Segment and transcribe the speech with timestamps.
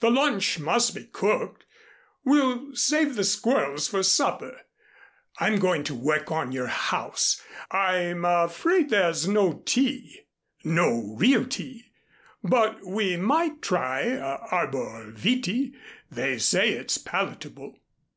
[0.00, 1.64] "The lunch must be cooked.
[2.24, 4.62] We'll save the squirrels for supper.
[5.38, 7.40] I'm going to work on your house.
[7.70, 10.22] I'm afraid there's no tea
[10.64, 11.92] no real tea,
[12.42, 15.72] but we might try arbor vitæ.
[16.10, 17.78] They say its palatable."